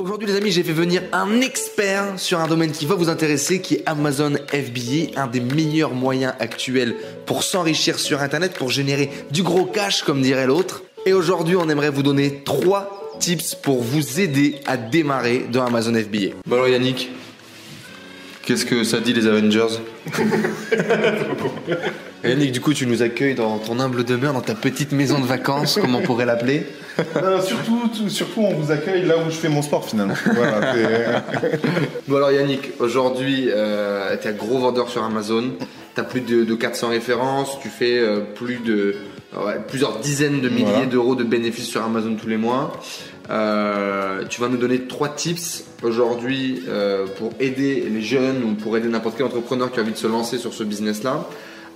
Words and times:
Aujourd'hui 0.00 0.28
les 0.28 0.36
amis, 0.36 0.50
j'ai 0.50 0.62
fait 0.62 0.72
venir 0.72 1.02
un 1.12 1.42
expert 1.42 2.18
sur 2.18 2.40
un 2.40 2.48
domaine 2.48 2.72
qui 2.72 2.86
va 2.86 2.94
vous 2.94 3.10
intéresser, 3.10 3.60
qui 3.60 3.74
est 3.74 3.82
Amazon 3.84 4.32
FBA, 4.48 5.20
un 5.20 5.26
des 5.26 5.40
meilleurs 5.40 5.92
moyens 5.92 6.32
actuels 6.40 6.96
pour 7.26 7.42
s'enrichir 7.42 7.98
sur 7.98 8.22
Internet, 8.22 8.54
pour 8.54 8.70
générer 8.70 9.10
du 9.30 9.42
gros 9.42 9.66
cash 9.66 10.02
comme 10.02 10.22
dirait 10.22 10.46
l'autre. 10.46 10.84
Et 11.04 11.12
aujourd'hui, 11.12 11.54
on 11.54 11.68
aimerait 11.68 11.90
vous 11.90 12.02
donner 12.02 12.42
trois 12.44 13.18
tips 13.20 13.54
pour 13.54 13.82
vous 13.82 14.20
aider 14.20 14.60
à 14.66 14.78
démarrer 14.78 15.44
dans 15.52 15.66
Amazon 15.66 15.92
FBA. 15.92 16.34
Bon 16.46 16.56
alors 16.56 16.68
Yannick, 16.68 17.10
qu'est-ce 18.50 18.66
que 18.66 18.82
ça 18.82 18.98
dit 18.98 19.12
les 19.12 19.28
Avengers 19.28 19.78
Yannick, 22.24 22.50
du 22.50 22.60
coup, 22.60 22.74
tu 22.74 22.84
nous 22.86 23.00
accueilles 23.02 23.36
dans 23.36 23.58
ton 23.58 23.78
humble 23.78 24.02
demeure, 24.04 24.32
dans 24.32 24.40
ta 24.40 24.54
petite 24.56 24.90
maison 24.90 25.20
de 25.20 25.24
vacances, 25.24 25.78
comme 25.80 25.94
on 25.94 26.02
pourrait 26.02 26.26
l'appeler. 26.26 26.66
Non, 27.14 27.40
surtout, 27.40 27.88
tout- 27.96 28.08
surtout, 28.08 28.40
on 28.42 28.54
vous 28.54 28.72
accueille 28.72 29.04
là 29.06 29.14
où 29.18 29.30
je 29.30 29.36
fais 29.36 29.48
mon 29.48 29.62
sport 29.62 29.88
finalement. 29.88 30.14
Voilà, 30.34 30.74
Bon 32.08 32.16
alors 32.16 32.32
Yannick, 32.32 32.72
aujourd'hui, 32.80 33.46
euh, 33.50 34.16
tu 34.20 34.26
es 34.26 34.30
un 34.32 34.34
gros 34.34 34.58
vendeur 34.58 34.90
sur 34.90 35.04
Amazon, 35.04 35.44
tu 35.94 36.00
as 36.00 36.04
plus 36.04 36.20
de, 36.20 36.44
de 36.44 36.54
400 36.56 36.88
références, 36.88 37.58
tu 37.62 37.68
fais 37.68 37.98
euh, 38.00 38.20
plus 38.34 38.56
de 38.56 38.96
ouais, 39.36 39.54
plusieurs 39.68 39.98
dizaines 40.00 40.40
de 40.40 40.48
milliers 40.48 40.64
Voilà. 40.64 40.86
d'euros 40.86 41.14
de 41.14 41.22
bénéfices 41.24 41.68
sur 41.68 41.82
Amazon 41.84 42.16
tous 42.20 42.28
les 42.28 42.36
mois. 42.36 42.72
Euh, 43.30 44.24
tu 44.28 44.40
vas 44.40 44.48
nous 44.48 44.56
donner 44.56 44.80
trois 44.82 45.08
tips 45.08 45.64
aujourd'hui 45.82 46.62
euh, 46.68 47.06
pour 47.18 47.30
aider 47.38 47.86
les 47.88 48.02
jeunes 48.02 48.42
ou 48.42 48.54
pour 48.54 48.76
aider 48.76 48.88
n'importe 48.88 49.16
quel 49.16 49.26
entrepreneur 49.26 49.70
qui 49.70 49.78
a 49.78 49.82
envie 49.82 49.92
de 49.92 49.96
se 49.96 50.08
lancer 50.08 50.38
sur 50.38 50.52
ce 50.52 50.64
business-là. 50.64 51.26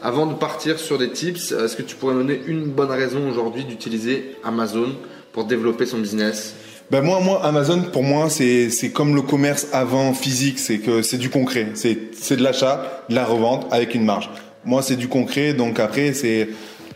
Avant 0.02 0.26
de 0.26 0.34
partir 0.34 0.78
sur 0.78 0.98
des 0.98 1.10
tips, 1.10 1.52
est-ce 1.52 1.76
que 1.76 1.82
tu 1.82 1.96
pourrais 1.96 2.14
donner 2.14 2.40
une 2.46 2.64
bonne 2.64 2.90
raison 2.90 3.28
aujourd'hui 3.28 3.64
d'utiliser 3.64 4.36
Amazon 4.44 4.88
pour 5.32 5.44
développer 5.44 5.86
son 5.86 5.98
business? 5.98 6.54
Ben 6.90 7.00
moi, 7.00 7.20
moi, 7.20 7.40
Amazon, 7.42 7.80
pour 7.80 8.02
moi, 8.02 8.28
c'est 8.28 8.90
comme 8.92 9.14
le 9.14 9.22
commerce 9.22 9.68
avant 9.72 10.12
physique, 10.12 10.58
c'est 10.58 10.78
que 10.78 11.00
c'est 11.00 11.16
du 11.16 11.30
concret, 11.30 11.68
c'est 11.74 12.36
de 12.36 12.42
l'achat, 12.42 13.04
de 13.08 13.14
la 13.14 13.24
revente 13.24 13.66
avec 13.70 13.94
une 13.94 14.04
marge. 14.04 14.28
Moi, 14.66 14.82
c'est 14.82 14.96
du 14.96 15.08
concret, 15.08 15.54
donc 15.54 15.78
après, 15.78 16.12
c'est 16.12 16.48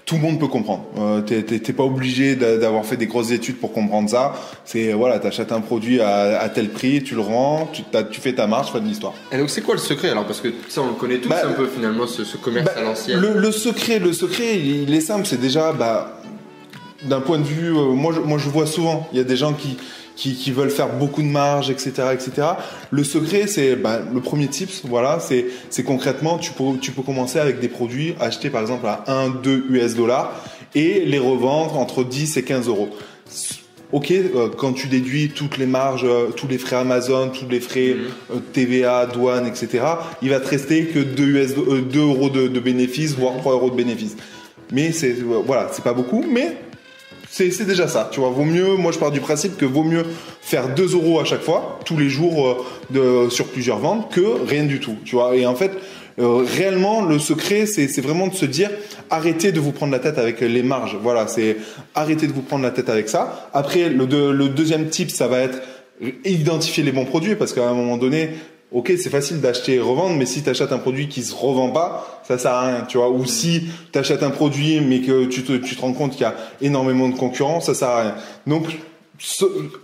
tout 0.08 0.14
le 0.16 0.22
monde 0.22 0.40
peut 0.40 0.48
comprendre. 0.48 0.84
Euh, 0.98 1.20
t'es- 1.20 1.72
pas 1.74 1.82
obligé 1.84 2.34
d'a- 2.34 2.56
d'avoir 2.56 2.84
fait 2.86 2.96
des 2.96 3.06
grosses 3.06 3.30
études 3.30 3.58
pour 3.58 3.72
comprendre 3.74 4.08
ça. 4.08 4.32
C'est 4.64 4.94
voilà, 4.94 5.18
t'achètes 5.18 5.52
un 5.52 5.60
produit 5.60 6.00
à, 6.00 6.40
à 6.40 6.48
tel 6.48 6.70
prix, 6.70 7.02
tu 7.02 7.14
le 7.14 7.20
rends, 7.20 7.68
tu, 7.70 7.82
fais 8.20 8.32
ta 8.32 8.46
marge, 8.46 8.72
fin 8.72 8.80
de 8.80 8.86
l'histoire. 8.86 9.12
Et 9.30 9.36
donc 9.36 9.50
c'est 9.50 9.60
quoi 9.60 9.74
le 9.74 9.80
secret 9.80 10.08
alors? 10.08 10.24
Parce 10.24 10.40
que 10.40 10.48
ça 10.68 10.80
on 10.80 10.86
le 10.86 10.92
connaît 10.94 11.18
tous 11.18 11.28
Bah, 11.28 11.42
un 11.46 11.52
peu 11.52 11.66
finalement 11.66 12.06
ce, 12.06 12.24
ce 12.24 12.38
commerce 12.38 12.64
Bah, 12.64 12.72
à 12.78 12.82
l'ancienne. 12.82 13.20
le, 13.20 13.34
le 13.38 13.52
secret, 13.52 13.98
le 13.98 14.14
secret, 14.14 14.58
il, 14.58 14.84
il 14.88 14.94
est 14.94 15.00
simple. 15.02 15.26
C'est 15.26 15.40
déjà, 15.40 15.72
bah, 15.74 16.18
d'un 17.04 17.20
point 17.20 17.38
de 17.38 17.44
vue, 17.44 17.68
euh, 17.76 17.92
moi, 17.92 18.12
je, 18.14 18.20
moi, 18.20 18.38
je 18.38 18.48
vois 18.48 18.66
souvent, 18.66 19.06
il 19.12 19.18
y 19.18 19.20
a 19.20 19.24
des 19.24 19.36
gens 19.36 19.52
qui, 19.52 19.76
qui, 20.19 20.34
qui 20.34 20.50
veulent 20.50 20.70
faire 20.70 20.88
beaucoup 20.88 21.22
de 21.22 21.28
marge, 21.28 21.70
etc., 21.70 21.92
etc. 22.12 22.48
Le 22.91 23.05
secret, 23.05 23.47
c'est, 23.47 23.77
bah, 23.77 24.00
le 24.12 24.20
premier 24.20 24.48
tips, 24.48 24.83
voilà, 24.84 25.20
c'est, 25.20 25.47
c'est 25.70 25.84
concrètement, 25.84 26.38
tu 26.38 26.50
peux, 26.50 26.77
tu 26.80 26.91
peux 26.91 27.02
commencer 27.02 27.38
avec 27.38 27.60
des 27.60 27.69
produits 27.69 28.16
achetés 28.19 28.50
par 28.50 28.60
exemple 28.60 28.86
à 28.88 29.05
1, 29.06 29.28
2 29.42 29.66
US 29.70 29.94
dollars 29.94 30.34
et 30.75 31.05
les 31.06 31.20
revendre 31.20 31.78
entre 31.78 32.02
10 32.02 32.36
et 32.36 32.42
15 32.42 32.66
euros. 32.66 32.88
Ok, 33.92 34.10
euh, 34.10 34.48
quand 34.55 34.72
tu 34.72 34.88
déduis 34.88 35.30
toutes 35.30 35.56
les 35.56 35.66
marges, 35.66 36.05
euh, 36.05 36.27
tous 36.36 36.48
les 36.48 36.58
frais 36.58 36.77
Amazon, 36.77 37.28
tous 37.30 37.48
les 37.48 37.60
frais 37.60 37.94
Mhm. 37.94 38.37
euh, 38.37 38.41
TVA, 38.53 39.06
douane, 39.06 39.47
etc., 39.47 39.69
il 40.21 40.31
va 40.31 40.41
te 40.41 40.48
rester 40.48 40.87
que 40.87 40.98
2, 40.98 41.25
US, 41.25 41.53
euh, 41.56 41.81
2 41.81 42.00
euros 42.00 42.28
de, 42.28 42.48
de 42.48 42.60
bénéfices, 42.60 43.15
voire 43.15 43.37
3 43.38 43.53
euros 43.54 43.71
de 43.71 43.76
bénéfices. 43.76 44.16
Mais 44.72 44.91
c'est 44.92 45.16
voilà, 45.47 45.71
c'est 45.72 45.84
pas 45.84 45.94
beaucoup, 45.94 46.22
mais 46.28 46.56
c'est 47.50 47.65
déjà 47.65 47.88
ça. 47.88 48.09
Tu 48.12 48.21
vois, 48.21 48.31
vaut 48.31 48.44
mieux. 48.44 48.75
Moi, 48.76 48.93
je 48.93 48.99
pars 48.99 49.10
du 49.10 49.21
principe 49.21 49.56
que 49.56 49.65
vaut 49.65 49.84
mieux 49.84 50.04
faire 50.41 50.75
2 50.75 50.94
euros 50.94 51.21
à 51.21 51.25
chaque 51.25 51.43
fois, 51.43 51.78
tous 51.84 51.97
les 51.97 52.09
jours 52.09 52.66
euh, 52.94 53.31
sur 53.31 53.47
plusieurs 53.47 53.78
ventes, 53.78 54.12
que 54.12 54.44
rien 54.47 54.65
du 54.65 54.81
tout. 54.81 54.97
Tu 55.04 55.15
vois. 55.15 55.37
Et 55.37 55.47
en 55.47 55.54
fait, 55.54 55.72
euh, 56.19 56.44
réellement, 56.44 57.03
le 57.03 57.19
secret, 57.19 57.66
c'est 57.66 58.00
vraiment 58.00 58.27
de 58.27 58.34
se 58.34 58.44
dire 58.44 58.71
arrêtez 59.10 59.53
de 59.53 59.60
vous 59.60 59.72
prendre 59.72 59.93
la 59.93 60.00
tête 60.00 60.19
avec 60.19 60.41
les 60.41 60.62
marges. 60.62 60.97
Voilà, 61.00 61.28
c'est 61.28 61.56
arrêtez 61.94 62.27
de 62.27 62.32
vous 62.32 62.43
prendre 62.43 62.65
la 62.65 62.71
tête 62.71 62.88
avec 62.88 63.09
ça. 63.09 63.48
Après, 63.54 63.88
le, 63.88 64.32
le 64.32 64.48
deuxième 64.48 64.88
type, 64.88 65.10
ça 65.10 65.28
va 65.28 65.41
être 65.41 65.60
identifier 66.25 66.82
les 66.82 66.93
bons 66.93 67.04
produits 67.04 67.37
parce 67.37 67.53
qu'à 67.53 67.69
un 67.69 67.75
moment 67.75 67.97
donné. 67.97 68.31
Ok, 68.70 68.92
c'est 68.98 69.08
facile 69.08 69.40
d'acheter 69.40 69.76
et 69.76 69.80
revendre, 69.80 70.16
mais 70.16 70.26
si 70.26 70.42
tu 70.42 70.50
achètes 70.50 70.72
un 70.72 70.78
produit 70.78 71.08
qui 71.08 71.22
se 71.22 71.34
revend 71.34 71.70
pas, 71.70 72.22
ça 72.22 72.36
sert 72.36 72.52
à 72.52 72.66
rien, 72.66 72.84
tu 72.86 72.98
vois. 72.98 73.08
Ou 73.08 73.24
si 73.24 73.62
tu 73.92 73.98
achètes 73.98 74.22
un 74.22 74.30
produit, 74.30 74.80
mais 74.80 75.00
que 75.00 75.24
tu 75.24 75.42
te, 75.42 75.52
tu 75.54 75.74
te 75.74 75.80
rends 75.80 75.94
compte 75.94 76.12
qu'il 76.12 76.22
y 76.22 76.24
a 76.24 76.34
énormément 76.60 77.08
de 77.08 77.16
concurrence, 77.16 77.66
ça 77.66 77.74
sert 77.74 77.88
à 77.88 78.02
rien. 78.02 78.14
Donc, 78.46 78.66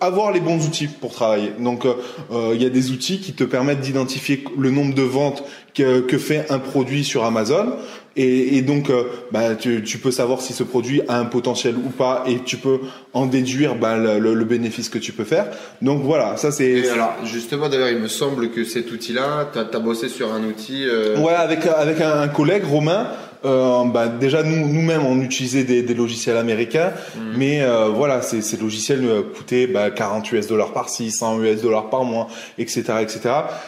avoir 0.01 0.33
les 0.33 0.41
bons 0.41 0.65
outils 0.67 0.87
pour 0.87 1.13
travailler. 1.13 1.53
Donc, 1.59 1.87
euh, 1.87 1.95
euh, 2.31 2.53
il 2.55 2.63
y 2.63 2.67
a 2.67 2.71
des 2.71 2.91
outils 2.91 3.21
qui 3.21 3.33
te 3.33 3.43
permettent 3.43 3.81
d'identifier 3.81 4.45
le 4.57 4.71
nombre 4.71 4.95
de 4.95 5.03
ventes 5.03 5.45
que, 5.75 6.01
que 6.01 6.19
fait 6.19 6.51
un 6.51 6.59
produit 6.59 7.05
sur 7.05 7.25
Amazon. 7.25 7.73
Et, 8.17 8.57
et 8.57 8.63
donc, 8.63 8.91
euh, 8.91 9.05
bah, 9.33 9.55
tu, 9.57 9.83
tu 9.83 9.99
peux 9.99 10.11
savoir 10.13 10.41
si 10.41 10.53
ce 10.53 10.63
produit 10.63 11.03
a 11.09 11.19
un 11.19 11.25
potentiel 11.25 11.75
ou 11.77 11.91
pas, 11.91 12.23
et 12.29 12.39
tu 12.45 12.57
peux 12.59 12.79
en 13.13 13.27
déduire 13.27 13.75
bah, 13.75 13.97
le, 13.97 14.19
le- 14.35 14.45
bénéfice 14.45 14.89
que 14.89 14.99
tu 14.99 15.13
peux 15.13 15.25
faire. 15.25 15.47
Donc 15.83 16.03
voilà, 16.03 16.37
ça 16.37 16.53
c'est. 16.53 16.89
Alors 16.91 17.15
justement 17.25 17.69
d'ailleurs 17.69 17.89
il 17.91 17.99
me 17.99 18.09
semble 18.09 18.51
que 18.51 18.63
cet 18.65 18.93
outil-là, 18.93 19.51
tu 19.53 19.59
as, 19.59 19.81
bossé 19.81 20.09
sur 20.09 20.33
un 20.33 20.45
outil... 20.45 20.85
euh, 20.87 21.17
Ouais, 21.19 21.33
avec 21.33 21.67
avec 21.67 22.01
un, 22.01 22.21
un 22.21 22.29
collègue 22.29 22.65
Romain. 22.65 23.09
Euh, 23.45 23.85
bah, 23.85 24.09
déjà 24.09 24.43
nous 24.43 24.67
nous-mêmes 24.69 25.05
on 25.05 25.21
utilisait 25.21 25.65
des, 25.65 25.83
des 25.83 25.93
logiciels 25.95 26.39
américains, 26.39 26.93
mais 27.37 27.61
euh, 27.63 27.89
voilà 27.89 28.23
ces, 28.23 28.41
ces 28.41 28.57
logiciels 28.57 29.05
euh, 29.05 29.21
coûtaient 29.37 29.67
bah, 29.67 29.91
40 29.91 30.33
US 30.33 30.47
dollars 30.47 30.73
par 30.73 30.89
ci, 30.89 31.11
100 31.11 31.43
US 31.43 31.61
dollars 31.61 31.91
par 31.91 32.05
mois, 32.05 32.29
etc., 32.59 32.85
etc. 33.03 33.21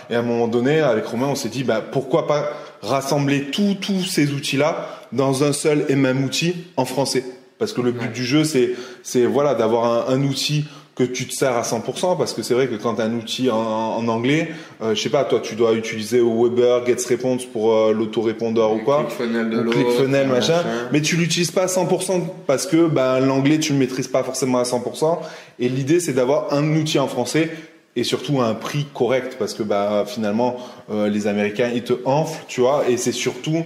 Et 0.09 0.15
à 0.15 0.21
un 0.21 0.23
moment 0.23 0.49
donné 0.49 0.81
avec 0.81 1.05
Romain 1.05 1.27
on 1.29 1.35
s'est 1.35 1.51
dit 1.51 1.63
bah 1.63 1.83
pourquoi 1.93 2.27
pas 2.27 2.49
rassembler 2.83 3.45
tous 3.51 3.75
tous 3.81 4.05
ces 4.05 4.33
outils 4.33 4.57
là 4.57 4.89
dans 5.13 5.45
un 5.45 5.53
seul 5.53 5.85
et 5.89 5.95
même 5.97 6.25
outil 6.25 6.55
en 6.77 6.85
français 6.85 7.25
parce 7.59 7.73
que 7.73 7.81
le 7.81 7.93
but 7.93 8.07
Ouais. 8.09 8.13
du 8.13 8.25
jeu 8.25 8.45
c'est 8.45 8.71
c'est 9.03 9.25
voilà 9.25 9.55
d'avoir 9.55 10.09
un, 10.11 10.15
un 10.15 10.23
outil 10.23 10.65
que 10.95 11.05
tu 11.05 11.27
te 11.27 11.35
sers 11.35 11.53
à 11.55 11.61
100% 11.61 12.17
parce 12.17 12.33
que 12.33 12.43
c'est 12.43 12.55
vrai 12.55 12.69
que 12.69 12.75
quand 12.77 12.95
tu 12.95 13.03
as 13.03 13.05
un 13.05 13.13
outil 13.15 13.51
en, 13.51 13.59
en 13.59 14.09
anglais, 14.09 14.49
euh, 14.81 14.95
je 14.95 15.03
sais 15.03 15.11
pas, 15.11 15.25
toi 15.25 15.41
tu 15.41 15.55
dois 15.55 15.75
utiliser 15.75 16.21
Weber, 16.23 16.87
GetResponse 16.87 17.45
pour 17.45 17.75
euh, 17.75 17.93
l'autorépondeur 17.93 18.73
ou 18.73 18.79
quoi, 18.79 19.05
ClickFunnels 19.05 19.51
de 19.51 19.59
ou 19.59 19.63
l'autre, 19.65 19.77
ClickFunnels 19.77 20.27
machin, 20.27 20.57
machin. 20.57 20.69
mais 20.93 21.03
tu 21.03 21.17
l'utilises 21.17 21.51
pas 21.51 21.65
à 21.65 21.67
100% 21.67 22.23
parce 22.47 22.67
que 22.67 22.87
ben 22.89 23.21
l'anglais 23.21 23.59
tu 23.59 23.75
le 23.75 23.79
maîtrises 23.79 24.09
pas 24.09 24.23
forcément 24.23 24.59
à 24.59 24.63
100% 24.63 25.19
et 25.59 25.69
l'idée 25.69 26.01
c'est 26.01 26.15
d'avoir 26.15 26.55
un 26.55 26.65
outil 26.75 26.99
en 26.99 27.09
français 27.09 27.51
et 27.97 28.05
surtout 28.05 28.41
à 28.41 28.47
un 28.47 28.55
prix 28.55 28.87
correct 28.95 29.37
parce 29.39 29.55
que 29.55 29.63
bah 29.63 30.05
finalement 30.07 30.57
euh, 30.91 31.09
les 31.09 31.27
Américains 31.27 31.71
ils 31.75 31.83
te 31.83 31.95
enflent, 32.05 32.45
tu 32.47 32.61
vois, 32.61 32.85
et 32.89 32.97
c'est 32.97 33.13
surtout 33.13 33.65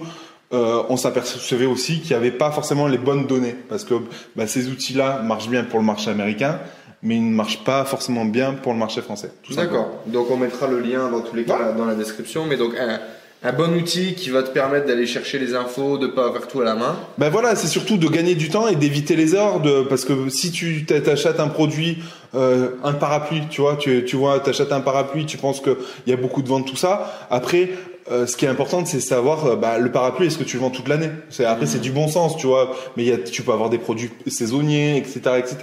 euh, 0.53 0.83
on 0.89 0.97
s'apercevait 0.97 1.65
aussi 1.65 1.99
qu'il 1.99 2.11
n'y 2.11 2.17
avait 2.17 2.31
pas 2.31 2.51
forcément 2.51 2.87
les 2.87 2.97
bonnes 2.97 3.27
données 3.27 3.55
parce 3.69 3.83
que 3.83 3.95
bah, 4.35 4.47
ces 4.47 4.67
outils-là 4.67 5.21
marchent 5.21 5.49
bien 5.49 5.63
pour 5.63 5.79
le 5.79 5.85
marché 5.85 6.09
américain, 6.09 6.59
mais 7.03 7.15
ils 7.15 7.29
ne 7.29 7.33
marchent 7.33 7.63
pas 7.63 7.85
forcément 7.85 8.25
bien 8.25 8.53
pour 8.53 8.73
le 8.73 8.79
marché 8.79 9.01
français. 9.01 9.31
D'accord. 9.51 10.01
Donc 10.07 10.29
on 10.29 10.37
mettra 10.37 10.67
le 10.67 10.79
lien 10.79 11.09
dans 11.09 11.21
tous 11.21 11.35
les 11.35 11.45
cas 11.45 11.71
dans 11.71 11.85
la 11.85 11.95
description. 11.95 12.45
Mais 12.45 12.57
donc 12.57 12.73
un, 12.77 12.99
un 13.43 13.53
bon 13.53 13.73
outil 13.75 14.13
qui 14.13 14.29
va 14.29 14.43
te 14.43 14.51
permettre 14.51 14.85
d'aller 14.85 15.07
chercher 15.07 15.39
les 15.39 15.55
infos, 15.55 15.97
de 15.97 16.07
pas 16.07 16.25
avoir 16.27 16.47
tout 16.47 16.61
à 16.61 16.63
la 16.63 16.75
main. 16.75 16.95
Ben 17.17 17.29
voilà, 17.29 17.55
c'est 17.55 17.67
surtout 17.67 17.97
de 17.97 18.07
gagner 18.07 18.35
du 18.35 18.49
temps 18.49 18.67
et 18.67 18.75
d'éviter 18.75 19.15
les 19.15 19.33
de, 19.61 19.81
parce 19.83 20.05
que 20.05 20.29
si 20.29 20.51
tu 20.51 20.85
t'a- 20.85 21.01
t'achètes 21.01 21.39
un 21.39 21.47
produit, 21.47 21.97
euh, 22.35 22.69
un 22.83 22.93
parapluie, 22.93 23.41
tu 23.49 23.61
vois, 23.61 23.77
tu, 23.77 24.05
tu 24.05 24.15
vois, 24.15 24.39
t'achètes 24.39 24.71
un 24.71 24.81
parapluie, 24.81 25.25
tu 25.25 25.37
penses 25.37 25.59
qu'il 25.59 25.75
y 26.05 26.13
a 26.13 26.17
beaucoup 26.17 26.43
de 26.43 26.47
ventes, 26.47 26.67
tout 26.67 26.75
ça. 26.75 27.27
Après, 27.31 27.69
euh, 28.09 28.25
ce 28.25 28.35
qui 28.35 28.45
est 28.45 28.47
important, 28.47 28.83
c'est 28.85 28.99
savoir 28.99 29.45
euh, 29.45 29.55
bah, 29.55 29.77
le 29.77 29.91
parapluie, 29.91 30.27
est-ce 30.27 30.37
que 30.37 30.43
tu 30.43 30.57
le 30.57 30.61
vends 30.63 30.69
toute 30.69 30.87
l'année? 30.87 31.09
Après, 31.45 31.65
c'est 31.65 31.79
du 31.79 31.91
bon 31.91 32.07
sens, 32.07 32.35
tu 32.37 32.47
vois, 32.47 32.75
mais 32.97 33.03
y 33.03 33.11
a, 33.11 33.17
tu 33.17 33.41
peux 33.43 33.51
avoir 33.51 33.69
des 33.69 33.77
produits 33.77 34.09
saisonniers, 34.27 34.97
etc., 34.97 35.19
etc. 35.37 35.57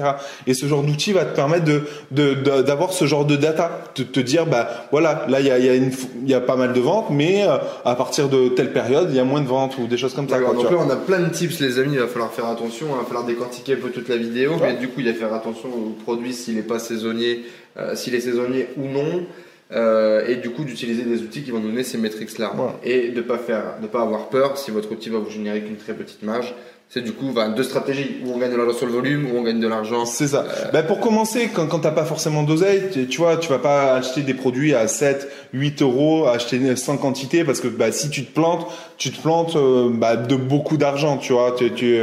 Et 0.46 0.54
ce 0.54 0.66
genre 0.66 0.82
d'outil 0.82 1.12
va 1.12 1.24
te 1.24 1.34
permettre 1.34 1.64
de 1.64 1.82
d'avoir 2.60 2.92
ce 2.92 3.06
genre 3.06 3.24
de 3.24 3.36
data, 3.36 3.82
de 3.96 4.02
te 4.02 4.20
dire, 4.20 4.46
bah 4.46 4.68
voilà, 4.90 5.26
là, 5.28 5.40
il 5.40 5.46
y 5.46 5.50
a, 5.50 5.58
y, 5.58 5.68
a 5.68 5.74
une 5.74 5.90
y 6.26 6.34
a 6.34 6.40
pas 6.40 6.56
mal 6.56 6.72
de 6.72 6.80
ventes, 6.80 7.10
mais 7.10 7.44
euh, 7.46 7.56
à 7.84 7.94
partir 7.94 8.28
de 8.28 8.48
telle 8.48 8.72
période, 8.72 9.08
il 9.10 9.16
y 9.16 9.20
a 9.20 9.24
moins 9.24 9.40
de 9.40 9.48
ventes 9.48 9.76
ou 9.78 9.86
des 9.86 9.96
choses 9.96 10.14
comme 10.14 10.28
ça. 10.28 10.38
Quoi, 10.38 10.54
donc 10.54 10.62
vois. 10.66 10.70
là 10.72 10.84
on 10.86 10.90
a 10.90 10.96
plein 10.96 11.20
de 11.20 11.28
tips 11.30 11.60
les 11.60 11.78
amis, 11.78 11.94
il 11.94 12.00
va 12.00 12.06
falloir 12.06 12.32
faire 12.32 12.46
attention, 12.46 12.86
il 12.90 12.98
va 12.98 13.04
falloir 13.04 13.24
décortiquer 13.24 13.74
un 13.74 13.76
peu 13.76 13.90
toute 13.90 14.08
la 14.08 14.16
vidéo, 14.16 14.52
Ouais. 14.52 14.74
mais 14.74 14.74
du 14.74 14.88
coup 14.88 15.00
il 15.00 15.06
va 15.10 15.14
faire 15.14 15.32
attention 15.34 15.68
au 15.68 15.90
produit 16.04 16.32
s'il 16.32 16.54
n'est 16.56 16.62
pas 16.62 16.78
saisonnier, 16.78 17.44
euh, 17.78 17.94
s'il 17.94 18.14
est 18.14 18.20
saisonnier 18.20 18.68
ou 18.76 18.86
non. 18.86 19.24
Euh, 19.70 20.26
et 20.26 20.36
du 20.36 20.50
coup 20.50 20.64
d'utiliser 20.64 21.02
des 21.02 21.20
outils 21.22 21.42
qui 21.42 21.50
vont 21.50 21.60
nous 21.60 21.68
donner 21.68 21.84
ces 21.84 21.98
métriques-là. 21.98 22.52
Voilà. 22.54 22.76
Et 22.84 23.10
de 23.10 23.20
pas 23.20 23.38
faire, 23.38 23.76
de 23.82 23.86
pas 23.86 24.02
avoir 24.02 24.28
peur 24.28 24.56
si 24.56 24.70
votre 24.70 24.90
outil 24.92 25.10
va 25.10 25.18
vous 25.18 25.30
générer 25.30 25.60
qu'une 25.60 25.76
très 25.76 25.94
petite 25.94 26.22
marge. 26.22 26.54
C'est 26.90 27.02
du 27.02 27.12
coup 27.12 27.32
bah, 27.34 27.48
deux 27.48 27.64
stratégies 27.64 28.16
où 28.24 28.32
on 28.32 28.38
gagne 28.38 28.50
de 28.50 28.56
l'argent 28.56 28.72
sur 28.72 28.86
le 28.86 28.92
volume, 28.92 29.30
où 29.30 29.36
on 29.36 29.42
gagne 29.42 29.60
de 29.60 29.68
l'argent. 29.68 30.06
C'est 30.06 30.28
ça. 30.28 30.46
Bah, 30.72 30.82
pour 30.82 31.00
commencer, 31.00 31.50
quand, 31.52 31.66
quand 31.66 31.80
t'as 31.80 31.90
pas 31.90 32.06
forcément 32.06 32.44
d'oseille, 32.44 32.84
tu, 32.90 33.06
tu 33.06 33.18
vois, 33.18 33.36
tu 33.36 33.50
vas 33.50 33.58
pas 33.58 33.92
acheter 33.92 34.22
des 34.22 34.32
produits 34.32 34.74
à 34.74 34.88
7, 34.88 35.30
8 35.52 35.82
euros, 35.82 36.26
acheter 36.26 36.74
100 36.74 36.96
quantités 36.96 37.44
parce 37.44 37.60
que 37.60 37.68
bah, 37.68 37.92
si 37.92 38.08
tu 38.08 38.24
te 38.24 38.32
plantes, 38.32 38.66
tu 38.96 39.10
te 39.10 39.20
plantes 39.20 39.54
euh, 39.56 39.90
bah, 39.92 40.16
de 40.16 40.34
beaucoup 40.34 40.78
d'argent, 40.78 41.18
tu 41.18 41.34
vois. 41.34 41.54
Tu, 41.58 41.70
tu, 41.74 42.00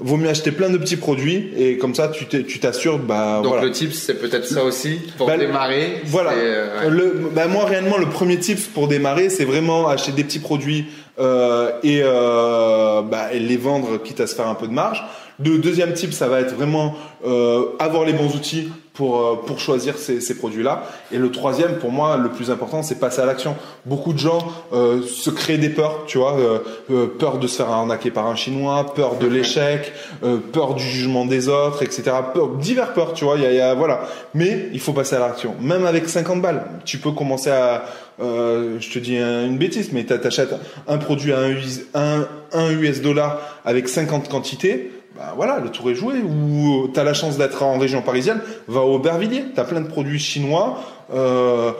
vaut 0.00 0.16
mieux 0.16 0.28
acheter 0.28 0.50
plein 0.52 0.70
de 0.70 0.78
petits 0.78 0.96
produits 0.96 1.50
et 1.56 1.78
comme 1.78 1.94
ça, 1.94 2.08
tu 2.08 2.58
t'assures, 2.60 2.98
bah 2.98 3.40
Donc 3.42 3.52
voilà. 3.52 3.64
le 3.66 3.70
tips, 3.70 3.94
c'est 3.96 4.14
peut-être 4.20 4.46
ça 4.46 4.64
aussi 4.64 4.98
pour 5.16 5.26
Bah, 5.26 5.36
démarrer. 5.38 6.00
Voilà. 6.06 6.32
euh, 6.32 6.84
ouais. 6.84 6.90
Le, 6.90 7.30
bah 7.34 7.46
moi 7.46 7.64
réellement 7.64 7.98
le 7.98 8.06
premier 8.06 8.38
tips 8.38 8.64
pour 8.66 8.88
démarrer, 8.88 9.28
c'est 9.30 9.44
vraiment 9.44 9.88
acheter 9.88 10.12
des 10.12 10.24
petits 10.24 10.38
produits 10.40 10.86
euh, 11.18 11.70
et, 11.82 12.00
euh, 12.02 13.02
bah, 13.02 13.32
et 13.32 13.38
les 13.38 13.56
vendre 13.56 14.02
quitte 14.02 14.20
à 14.20 14.26
se 14.26 14.34
faire 14.34 14.48
un 14.48 14.54
peu 14.54 14.66
de 14.66 14.72
marge. 14.72 15.02
Le 15.44 15.58
deuxième 15.58 15.92
tip, 15.94 16.12
ça 16.12 16.28
va 16.28 16.40
être 16.40 16.54
vraiment 16.54 16.94
euh, 17.26 17.64
avoir 17.78 18.04
les 18.04 18.12
bons 18.12 18.34
outils 18.34 18.68
pour 18.94 19.20
euh, 19.20 19.34
pour 19.44 19.58
choisir 19.58 19.98
ces, 19.98 20.20
ces 20.20 20.36
produits-là. 20.36 20.84
Et 21.12 21.18
le 21.18 21.30
troisième, 21.30 21.74
pour 21.78 21.90
moi, 21.90 22.16
le 22.16 22.30
plus 22.30 22.50
important, 22.50 22.82
c'est 22.82 22.98
passer 23.00 23.20
à 23.20 23.26
l'action. 23.26 23.56
Beaucoup 23.84 24.12
de 24.12 24.18
gens 24.18 24.38
euh, 24.72 25.02
se 25.02 25.30
créent 25.30 25.58
des 25.58 25.68
peurs, 25.68 26.04
tu 26.06 26.18
vois, 26.18 26.38
euh, 26.38 26.60
euh, 26.90 27.06
peur 27.06 27.38
de 27.38 27.46
se 27.48 27.56
faire 27.56 27.68
arnaquer 27.70 28.10
par 28.12 28.26
un 28.28 28.36
chinois, 28.36 28.94
peur 28.94 29.16
de 29.16 29.26
l'échec, 29.26 29.92
euh, 30.22 30.38
peur 30.52 30.74
du 30.74 30.84
jugement 30.84 31.26
des 31.26 31.48
autres, 31.48 31.82
etc. 31.82 32.04
Peur, 32.32 32.50
divers 32.56 32.92
peurs, 32.94 33.12
tu 33.14 33.24
vois. 33.24 33.36
Il 33.36 33.42
y 33.42 33.46
a, 33.46 33.52
y 33.52 33.60
a- 33.60 33.74
voilà. 33.74 34.02
Mais 34.32 34.68
il 34.72 34.80
faut 34.80 34.92
passer 34.92 35.16
à 35.16 35.18
l'action. 35.18 35.54
Même 35.60 35.84
avec 35.86 36.08
50 36.08 36.40
balles, 36.40 36.64
tu 36.84 36.98
peux 36.98 37.10
commencer 37.10 37.50
à, 37.50 37.84
euh, 38.22 38.76
je 38.78 38.90
te 38.90 38.98
dis 39.00 39.16
un- 39.18 39.44
une 39.46 39.58
bêtise, 39.58 39.90
mais 39.92 40.04
t'a- 40.04 40.18
t'achètes 40.18 40.54
un 40.86 40.98
produit 40.98 41.32
à 41.32 41.38
1 41.40 41.48
US, 41.50 41.80
un, 41.94 42.26
un 42.52 42.70
US 42.70 43.02
dollar 43.02 43.40
avec 43.64 43.88
50 43.88 44.28
quantités. 44.28 44.92
Bah 45.16 45.32
voilà, 45.36 45.58
le 45.60 45.70
tour 45.70 45.90
est 45.90 45.94
joué. 45.94 46.14
Ou 46.22 46.88
t'as 46.92 47.04
la 47.04 47.14
chance 47.14 47.36
d'être 47.38 47.62
en 47.62 47.78
région 47.78 48.02
parisienne, 48.02 48.40
va 48.68 48.80
au 48.80 48.94
Aubervilliers. 48.96 49.44
T'as 49.54 49.64
plein 49.64 49.80
de 49.80 49.86
produits 49.88 50.18
chinois. 50.18 50.78
Euh, 51.14 51.72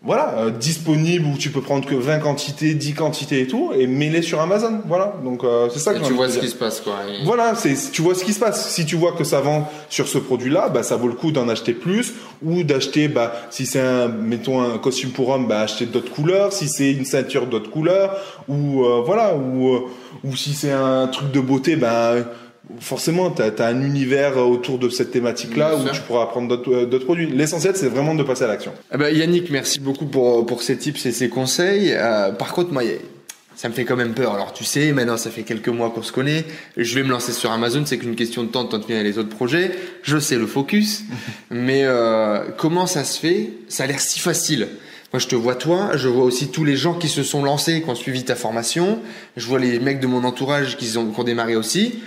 voilà, 0.00 0.34
euh, 0.38 0.50
disponibles 0.50 1.26
où 1.26 1.36
tu 1.36 1.50
peux 1.50 1.60
prendre 1.60 1.84
que 1.84 1.96
20 1.96 2.20
quantités, 2.20 2.74
10 2.74 2.94
quantités 2.94 3.40
et 3.40 3.46
tout, 3.48 3.72
et 3.76 3.88
mêler 3.88 4.22
sur 4.22 4.40
Amazon. 4.40 4.80
Voilà, 4.86 5.14
donc 5.24 5.42
euh, 5.42 5.68
c'est 5.72 5.80
ça 5.80 5.92
que 5.92 5.98
Et 5.98 6.02
tu 6.02 6.12
vois 6.12 6.28
ce 6.28 6.38
qui 6.38 6.46
se 6.48 6.54
passe 6.54 6.80
quoi. 6.80 6.94
Et- 7.08 7.24
Voilà, 7.24 7.56
c'est 7.56 7.74
tu 7.90 8.00
vois 8.00 8.14
ce 8.14 8.22
qui 8.22 8.32
se 8.32 8.38
passe. 8.38 8.70
Si 8.70 8.86
tu 8.86 8.94
vois 8.94 9.10
que 9.12 9.24
ça 9.24 9.40
vend 9.40 9.68
sur 9.88 10.06
ce 10.06 10.18
produit-là, 10.18 10.68
bah 10.68 10.84
ça 10.84 10.94
vaut 10.94 11.08
le 11.08 11.14
coup 11.14 11.32
d'en 11.32 11.48
acheter 11.48 11.72
plus 11.72 12.14
ou 12.44 12.62
d'acheter 12.62 13.08
bah 13.08 13.32
si 13.50 13.66
c'est 13.66 13.80
un 13.80 14.06
mettons 14.06 14.62
un 14.62 14.78
costume 14.78 15.10
pour 15.10 15.30
homme, 15.30 15.48
bah 15.48 15.62
acheter 15.62 15.86
d'autres 15.86 16.12
couleurs, 16.12 16.52
si 16.52 16.68
c'est 16.68 16.92
une 16.92 17.04
ceinture 17.04 17.46
d'autres 17.48 17.70
couleurs 17.70 18.16
ou 18.48 18.84
euh, 18.84 19.02
voilà 19.04 19.34
ou 19.34 19.74
euh, 19.74 19.80
ou 20.22 20.36
si 20.36 20.52
c'est 20.52 20.70
un 20.72 21.08
truc 21.08 21.32
de 21.32 21.40
beauté, 21.40 21.74
bah 21.74 22.14
forcément 22.80 23.30
tu 23.30 23.42
as, 23.42 23.66
un 23.66 23.82
univers 23.82 24.36
autour 24.36 24.78
de 24.78 24.88
cette 24.88 25.10
thématique-là 25.10 25.76
où 25.76 25.88
tu 25.90 26.00
pourras 26.02 26.26
prendre 26.26 26.48
d'autres 26.48 26.72
euh, 26.72 26.86
d'autres 26.86 27.04
produits. 27.04 27.26
L'essentiel 27.26 27.74
c'est 27.76 27.88
vraiment 27.88 28.14
de 28.14 28.22
passer 28.22 28.44
à 28.44 28.48
l'action. 28.48 28.72
Ah 28.90 28.98
bah, 28.98 29.10
Yannick, 29.10 29.50
merci 29.50 29.80
beaucoup 29.80 30.06
pour, 30.06 30.46
pour 30.46 30.62
ces 30.62 30.76
tips 30.76 31.06
et 31.06 31.12
ces 31.12 31.28
conseils. 31.28 31.92
Euh, 31.92 32.32
par 32.32 32.52
contre, 32.52 32.72
moi, 32.72 32.82
ça 33.58 33.68
me 33.68 33.74
fait 33.74 33.84
quand 33.84 33.96
même 33.96 34.14
peur. 34.14 34.34
Alors, 34.34 34.52
tu 34.52 34.64
sais, 34.64 34.92
maintenant, 34.92 35.16
ça 35.16 35.30
fait 35.30 35.42
quelques 35.42 35.68
mois 35.68 35.90
qu'on 35.90 36.02
se 36.02 36.12
connaît. 36.12 36.44
Je 36.76 36.94
vais 36.94 37.02
me 37.02 37.10
lancer 37.10 37.32
sur 37.32 37.50
Amazon. 37.50 37.82
C'est 37.84 37.98
qu'une 37.98 38.14
question 38.14 38.44
de 38.44 38.48
temps 38.48 38.64
de 38.64 38.70
continuer 38.70 39.02
les 39.02 39.18
autres 39.18 39.34
projets. 39.34 39.72
Je 40.02 40.18
sais 40.18 40.36
le 40.36 40.46
focus. 40.46 41.02
mais 41.50 41.82
euh, 41.84 42.50
comment 42.56 42.86
ça 42.86 43.02
se 43.02 43.18
fait? 43.18 43.50
Ça 43.68 43.84
a 43.84 43.86
l'air 43.86 44.00
si 44.00 44.20
facile. 44.20 44.68
Moi, 45.12 45.20
je 45.20 45.26
te 45.26 45.34
vois 45.34 45.54
toi, 45.54 45.96
je 45.96 46.06
vois 46.06 46.24
aussi 46.24 46.48
tous 46.48 46.64
les 46.64 46.76
gens 46.76 46.94
qui 46.94 47.08
se 47.08 47.22
sont 47.22 47.42
lancés, 47.42 47.82
qui 47.82 47.88
ont 47.88 47.94
suivi 47.94 48.24
ta 48.24 48.36
formation. 48.36 49.00
Je 49.36 49.46
vois 49.46 49.58
les 49.58 49.80
mecs 49.80 50.00
de 50.00 50.06
mon 50.06 50.22
entourage 50.22 50.76
qui 50.76 50.96
ont, 50.98 51.10
qui 51.10 51.18
ont 51.18 51.24
démarré 51.24 51.56
aussi. 51.56 52.00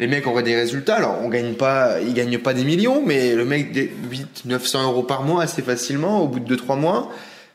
Les 0.00 0.06
mecs 0.06 0.26
auraient 0.26 0.42
des 0.42 0.56
résultats. 0.56 0.96
Alors, 0.96 1.18
on 1.22 1.28
gagne 1.28 1.54
pas, 1.54 2.00
ils 2.00 2.14
gagnent 2.14 2.38
pas 2.38 2.54
des 2.54 2.64
millions, 2.64 3.02
mais 3.06 3.34
le 3.34 3.44
mec, 3.44 3.70
des 3.70 3.92
8, 4.10 4.46
900 4.46 4.84
euros 4.84 5.02
par 5.02 5.22
mois 5.22 5.42
assez 5.42 5.62
facilement 5.62 6.22
au 6.22 6.26
bout 6.26 6.40
de 6.40 6.56
2-3 6.56 6.78
mois. 6.78 7.12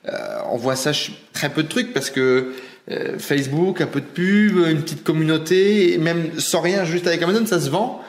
Euh, 0.08 0.38
on 0.52 0.58
voit 0.58 0.76
ça 0.76 0.92
très 1.34 1.50
peu 1.50 1.64
de 1.64 1.68
trucs 1.68 1.92
parce 1.92 2.12
que 2.12 2.54
euh, 2.92 3.18
Facebook, 3.18 3.82
un 3.82 3.88
peu 3.88 4.00
de 4.00 4.06
pub, 4.06 4.58
une 4.58 4.82
petite 4.84 5.04
communauté, 5.04 5.98
même 5.98 6.40
sans 6.40 6.62
rien, 6.62 6.86
juste 6.86 7.08
avec 7.08 7.22
Amazon, 7.24 7.48
ça 7.48 7.60
se 7.60 7.70
vend. 7.70 8.04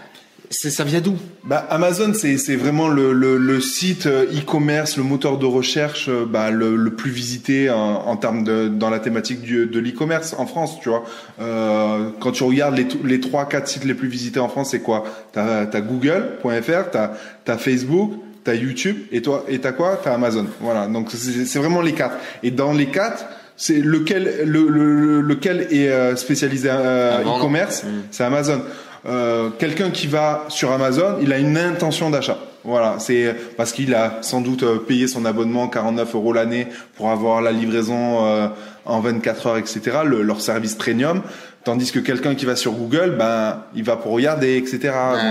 C'est, 0.51 0.71
ça 0.71 0.85
vient 0.85 1.01
d'où? 1.01 1.17
Bah, 1.45 1.67
Amazon, 1.71 2.13
c'est 2.15 2.57
vraiment 2.57 2.89
le, 2.89 3.13
le, 3.13 3.37
le 3.37 3.61
site 3.61 4.07
euh, 4.07 4.25
e-commerce, 4.27 4.97
le 4.97 5.03
moteur 5.03 5.39
de 5.39 5.47
recherche 5.47 6.09
euh, 6.09 6.25
bah, 6.25 6.51
le, 6.51 6.77
le 6.77 6.91
plus 6.95 7.11
visité 7.11 7.69
en, 7.71 7.77
en 8.07 8.17
termes 8.17 8.45
de 8.45 8.69
dans 8.69 8.89
la 8.91 9.01
thématique 9.01 9.43
du, 9.43 9.67
de 9.67 9.81
l'e-commerce 9.81 10.35
en 10.39 10.47
France. 10.47 10.79
Tu 10.81 10.89
vois, 10.89 11.05
euh, 11.41 12.11
quand 12.21 12.33
tu 12.33 12.45
regardes 12.45 12.77
les 12.77 12.87
les 13.05 13.21
trois 13.21 13.49
quatre 13.49 13.69
sites 13.69 13.85
les 13.85 13.95
plus 13.95 14.09
visités 14.09 14.41
en 14.41 14.49
France, 14.49 14.71
c'est 14.71 14.81
quoi? 14.81 15.05
T'as 15.33 15.67
as 15.73 15.81
Google.fr, 15.81 16.91
t'as 16.93 17.13
as 17.47 17.59
Facebook. 17.59 18.13
T'as 18.45 18.55
YouTube 18.55 18.97
et 19.11 19.23
toi 19.23 19.45
et 19.49 19.59
t'as 19.59 19.73
quoi? 19.73 20.01
T'as 20.05 20.15
Amazon. 20.15 20.47
Voilà. 20.61 20.87
Donc 20.87 21.11
c'est 21.11 21.59
vraiment 21.59 21.83
les 21.83 21.95
quatre. 21.95 22.15
Et 22.45 22.53
dans 22.53 22.73
les 22.73 22.87
quatre, 22.87 23.25
c'est 23.57 23.81
lequel 23.81 24.43
le, 24.45 24.69
le- 24.69 25.21
lequel 25.21 25.67
est 25.73 25.89
euh, 25.89 26.15
spécialisé 26.15 26.69
e-commerce? 26.69 27.83
Mm. 27.83 27.89
C'est 28.13 28.23
Amazon. 28.23 28.61
Euh, 29.07 29.51
Quelqu'un 29.59 29.91
qui 29.91 30.07
va 30.07 30.45
sur 30.49 30.73
Amazon, 30.73 31.17
il 31.23 31.33
a 31.33 31.39
une 31.39 31.57
intention 31.57 32.11
d'achat. 32.11 32.39
Voilà, 32.65 32.97
c'est 32.99 33.35
parce 33.57 33.73
qu'il 33.73 33.95
a 33.95 34.19
sans 34.23 34.41
doute 34.41 34.65
euh, 34.65 34.79
payé 34.79 35.07
son 35.07 35.25
abonnement 35.25 35.69
49 35.69 36.15
euros 36.17 36.33
l'année 36.33 36.67
pour 36.97 37.11
avoir 37.11 37.41
la 37.41 37.53
livraison 37.53 38.27
euh, 38.27 38.49
en 38.85 38.99
24 38.99 39.47
heures, 39.47 39.57
etc. 39.59 39.81
le- 40.05 40.23
leur 40.23 40.41
service 40.41 40.75
premium. 40.75 41.23
Tandis 41.63 41.91
que 41.93 41.99
quelqu'un 42.01 42.35
qui 42.37 42.45
va 42.45 42.55
sur 42.57 42.73
Google, 42.73 43.15
ben, 43.19 43.63
il 43.77 43.83
va 43.85 43.97
pour 43.97 44.13
regarder, 44.13 44.57
etc. 44.57 44.79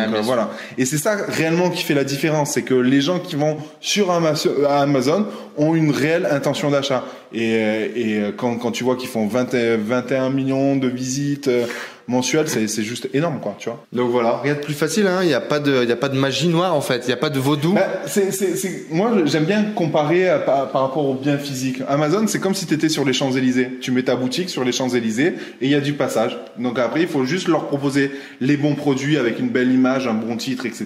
Donc, 0.05 0.15
euh, 0.17 0.21
voilà. 0.21 0.49
Et 0.77 0.85
c'est 0.85 0.97
ça 0.97 1.15
réellement 1.27 1.69
qui 1.69 1.83
fait 1.83 1.93
la 1.93 2.03
différence, 2.05 2.51
c'est 2.51 2.61
que 2.63 2.73
les 2.73 2.99
gens 3.01 3.19
qui 3.19 3.35
vont 3.35 3.57
sur 3.81 4.11
Amazon 4.69 5.25
ont 5.57 5.75
une 5.75 5.91
réelle 5.91 6.27
intention 6.31 6.69
d'achat. 6.71 7.03
Et, 7.33 7.53
et 7.95 8.21
quand, 8.37 8.55
quand 8.57 8.71
tu 8.71 8.83
vois 8.83 8.95
qu'ils 8.95 9.09
font 9.09 9.27
20, 9.27 9.53
euh, 9.53 9.77
21 9.81 10.29
millions 10.29 10.75
de 10.77 10.87
visites 10.87 11.49
euh, 12.07 12.11
mensuelles, 12.11 12.47
c'est 12.49 12.67
c'est 12.67 12.83
juste 12.83 13.09
énorme, 13.13 13.39
quoi, 13.41 13.55
tu 13.57 13.69
vois. 13.69 13.83
Donc 13.93 14.09
voilà, 14.11 14.37
rien 14.43 14.53
de 14.55 14.59
plus 14.59 14.73
facile. 14.73 15.07
hein. 15.07 15.19
Il 15.21 15.27
n'y 15.27 15.33
a 15.33 15.41
pas 15.41 15.59
de, 15.59 15.81
il 15.83 15.89
y 15.89 15.91
a 15.91 15.95
pas 15.95 16.09
de 16.09 16.17
magie 16.17 16.47
noire 16.47 16.75
en 16.75 16.81
fait. 16.81 17.01
Il 17.03 17.07
n'y 17.07 17.13
a 17.13 17.17
pas 17.17 17.29
de 17.29 17.39
vaudou. 17.39 17.73
Bah, 17.73 17.87
c'est, 18.05 18.31
c'est, 18.31 18.55
c'est- 18.55 18.85
moi, 18.91 19.11
j'aime 19.25 19.45
bien 19.45 19.63
comparer 19.75 20.29
à- 20.29 20.39
par, 20.39 20.69
par 20.71 20.81
rapport 20.83 21.05
au 21.07 21.13
bien 21.15 21.37
physique. 21.37 21.81
Amazon, 21.87 22.25
c'est 22.27 22.39
comme 22.39 22.53
si 22.55 22.65
tu 22.65 22.73
étais 22.73 22.89
sur 22.89 23.05
les 23.05 23.13
Champs-Élysées. 23.13 23.77
Tu 23.81 23.91
mets 23.91 24.03
ta 24.03 24.15
boutique 24.15 24.49
sur 24.49 24.63
les 24.63 24.71
Champs-Élysées 24.71 25.27
et 25.61 25.65
il 25.65 25.69
y 25.69 25.75
a 25.75 25.81
du 25.81 25.93
passage. 25.93 26.37
Donc 26.57 26.79
après, 26.79 27.01
il 27.01 27.07
faut 27.07 27.25
juste 27.25 27.47
leur 27.47 27.67
proposer 27.67 28.11
les 28.41 28.57
bons 28.57 28.75
produits 28.75 29.17
avec 29.17 29.39
une 29.39 29.49
belle 29.49 29.71
image, 29.71 30.07
un 30.07 30.13
bon 30.13 30.37
titre, 30.37 30.65
etc. 30.65 30.85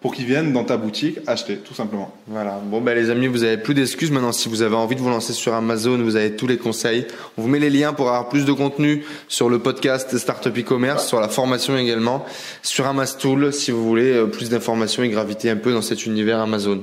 pour 0.00 0.14
qu'ils 0.14 0.26
viennent 0.26 0.52
dans 0.52 0.64
ta 0.64 0.76
boutique 0.76 1.18
acheter, 1.26 1.56
tout 1.56 1.74
simplement. 1.74 2.14
Voilà. 2.26 2.58
Bon, 2.64 2.80
ben, 2.80 2.94
les 2.94 3.10
amis, 3.10 3.26
vous 3.26 3.44
avez 3.44 3.58
plus 3.58 3.74
d'excuses 3.74 4.10
maintenant. 4.10 4.32
Si 4.32 4.48
vous 4.48 4.62
avez 4.62 4.74
envie 4.74 4.96
de 4.96 5.00
vous 5.00 5.10
lancer 5.10 5.32
sur 5.32 5.52
Amazon, 5.54 5.98
vous 5.98 6.16
avez 6.16 6.36
tous 6.36 6.46
les 6.46 6.56
conseils. 6.56 7.06
On 7.36 7.42
vous 7.42 7.48
met 7.48 7.58
les 7.58 7.70
liens 7.70 7.92
pour 7.92 8.08
avoir 8.08 8.28
plus 8.28 8.44
de 8.44 8.52
contenu 8.52 9.04
sur 9.28 9.50
le 9.50 9.58
podcast 9.58 10.16
Startup 10.16 10.56
e-commerce, 10.56 11.06
sur 11.06 11.20
la 11.20 11.28
formation 11.28 11.76
également, 11.76 12.24
sur 12.62 12.86
Amastool, 12.86 13.52
si 13.52 13.70
vous 13.70 13.84
voulez 13.84 14.12
euh, 14.12 14.26
plus 14.26 14.48
d'informations 14.48 15.02
et 15.02 15.10
graviter 15.10 15.50
un 15.50 15.56
peu 15.56 15.72
dans 15.72 15.82
cet 15.82 16.06
univers 16.06 16.38
Amazon. 16.38 16.82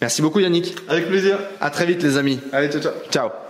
Merci 0.00 0.20
beaucoup, 0.20 0.40
Yannick. 0.40 0.74
Avec 0.88 1.08
plaisir. 1.08 1.38
À 1.60 1.70
très 1.70 1.86
vite, 1.86 2.02
les 2.02 2.18
amis. 2.18 2.40
Allez, 2.52 2.68
ciao, 2.68 2.82
ciao. 2.82 2.92
Ciao. 3.10 3.49